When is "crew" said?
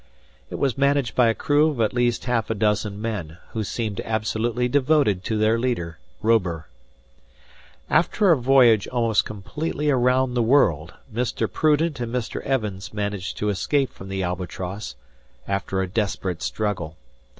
1.35-1.69